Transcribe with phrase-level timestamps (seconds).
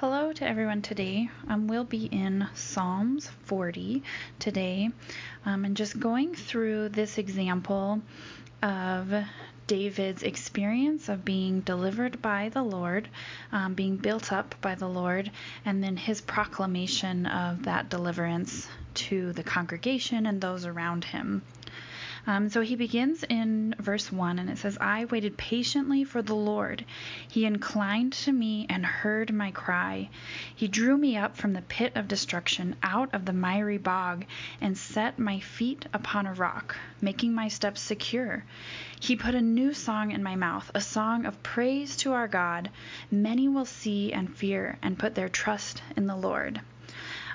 [0.00, 1.28] Hello to everyone today.
[1.48, 4.04] Um, we'll be in Psalms 40
[4.38, 4.90] today
[5.44, 8.00] um, and just going through this example
[8.62, 9.12] of
[9.66, 13.08] David's experience of being delivered by the Lord,
[13.50, 15.32] um, being built up by the Lord,
[15.64, 21.42] and then his proclamation of that deliverance to the congregation and those around him.
[22.26, 26.34] Um, so he begins in verse 1 and it says, I waited patiently for the
[26.34, 26.84] Lord.
[27.28, 30.10] He inclined to me and heard my cry.
[30.54, 34.24] He drew me up from the pit of destruction, out of the miry bog,
[34.60, 38.44] and set my feet upon a rock, making my steps secure.
[39.00, 42.70] He put a new song in my mouth, a song of praise to our God.
[43.10, 46.60] Many will see and fear and put their trust in the Lord.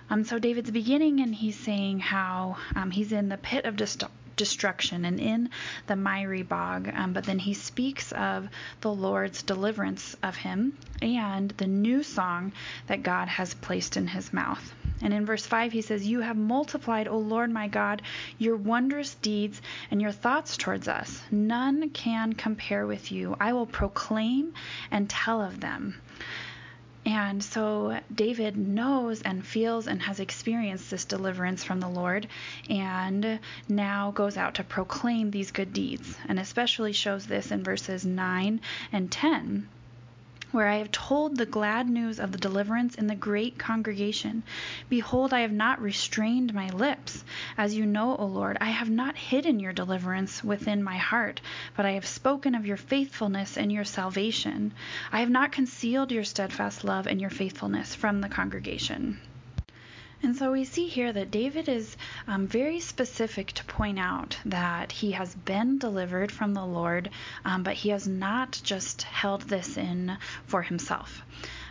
[0.09, 4.22] Um, so David's beginning, and he's saying how um, he's in the pit of destruction
[4.43, 5.49] destruction and in
[5.87, 6.91] the miry bog.
[6.93, 8.49] Um, but then he speaks of
[8.81, 12.51] the Lord's deliverance of him and the new song
[12.87, 14.75] that God has placed in his mouth.
[15.01, 18.01] And in verse 5, he says, You have multiplied, O Lord my God,
[18.37, 21.21] your wondrous deeds and your thoughts towards us.
[21.31, 23.37] None can compare with you.
[23.39, 24.53] I will proclaim
[24.91, 25.95] and tell of them.
[27.05, 32.27] And so David knows and feels and has experienced this deliverance from the Lord
[32.69, 38.05] and now goes out to proclaim these good deeds, and especially shows this in verses
[38.05, 38.61] 9
[38.93, 39.67] and 10
[40.53, 44.43] where I have told the glad news of the deliverance in the great congregation.
[44.87, 47.23] Behold, I have not restrained my lips.
[47.57, 51.41] As you know, O Lord, I have not hidden your deliverance within my heart,
[51.75, 54.73] but I have spoken of your faithfulness and your salvation.
[55.11, 59.19] I have not concealed your steadfast love and your faithfulness from the congregation.
[60.23, 64.93] And so we see here that David is um, very specific to point out that
[64.93, 67.09] he has been delivered from the Lord,
[67.43, 71.25] um, but he has not just held this in for himself.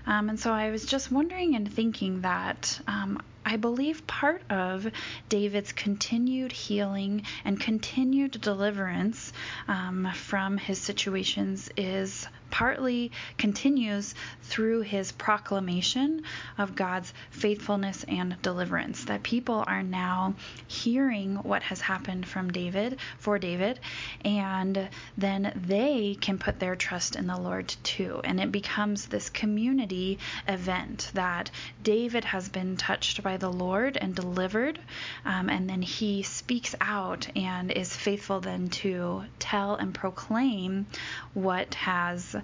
[0.07, 4.87] Um, and so I was just wondering and thinking that um, I believe part of
[5.29, 9.33] David's continued healing and continued deliverance
[9.69, 16.23] um, from his situations is partly continues through his proclamation
[16.59, 19.07] of God's faithfulness and deliverance.
[19.07, 20.35] That people are now
[20.69, 23.81] hearing what has happened from David, for David,
[24.25, 28.21] and then they can put their trust in the Lord too.
[28.23, 31.51] And it becomes this community event that
[31.83, 34.79] David has been touched by the Lord and delivered,
[35.25, 40.87] um, and then he speaks out and is faithful then to tell and proclaim
[41.35, 42.37] what has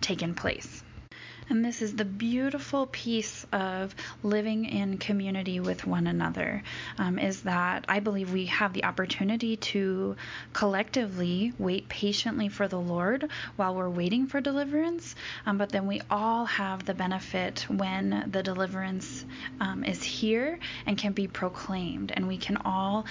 [0.00, 0.82] taken place.
[1.48, 6.62] And this is the beautiful piece of living in community with one another
[6.98, 10.16] um, is that I believe we have the opportunity to
[10.52, 15.14] collectively wait patiently for the Lord while we're waiting for deliverance.
[15.46, 19.24] Um, but then we all have the benefit when the deliverance
[19.60, 22.12] um, is here and can be proclaimed.
[22.14, 23.04] And we can all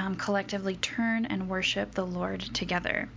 [0.00, 3.08] um, collectively turn and worship the Lord together.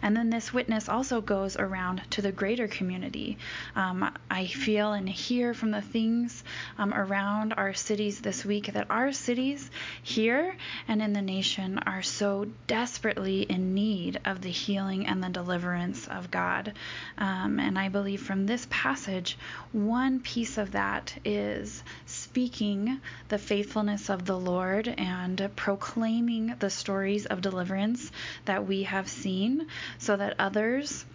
[0.00, 3.36] And then this witness also goes around to the greater community.
[3.74, 6.44] Um, I feel and hear from the things
[6.78, 9.70] um, around our cities this week that our cities
[10.02, 10.56] here
[10.86, 16.06] and in the nation are so desperately in need of the healing and the deliverance
[16.06, 16.72] of God.
[17.18, 19.36] Um, and I believe from this passage,
[19.72, 26.27] one piece of that is speaking the faithfulness of the Lord and proclaiming
[26.58, 28.12] the stories of deliverance
[28.44, 29.66] that we have seen
[29.96, 31.06] so that others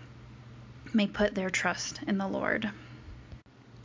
[0.91, 2.71] may put their trust in the Lord.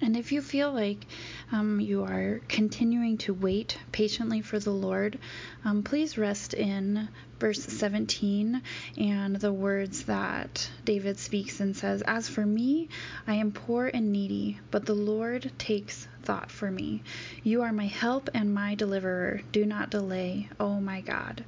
[0.01, 1.07] And if you feel like
[1.51, 5.19] um, you are continuing to wait patiently for the Lord,
[5.65, 7.09] um, please rest in
[7.41, 8.63] verse 17
[8.97, 12.89] and the words that David speaks and says, As for me,
[13.27, 17.03] I am poor and needy, but the Lord takes thought for me.
[17.43, 19.41] You are my help and my deliverer.
[19.51, 21.45] Do not delay, oh my God.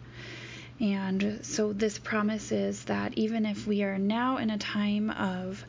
[0.81, 5.63] And so, this promise is that even if we are now in a time of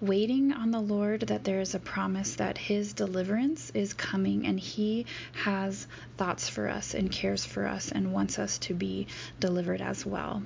[0.00, 4.58] waiting on the Lord that there is a promise that His deliverance is coming and
[4.58, 5.86] He has
[6.16, 9.06] thoughts for us and cares for us and wants us to be
[9.40, 10.42] delivered as well.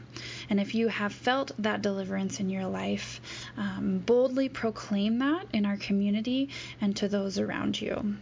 [0.51, 3.21] And if you have felt that deliverance in your life,
[3.57, 6.51] um, boldly proclaim that in our community
[6.81, 8.17] and to those around you.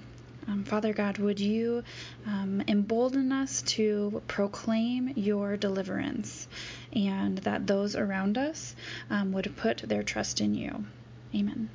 [0.48, 1.82] Um, Father God, would you
[2.24, 6.46] um, embolden us to proclaim your deliverance
[6.92, 8.76] and that those around us
[9.10, 10.84] um, would put their trust in you?
[11.36, 11.68] Amen.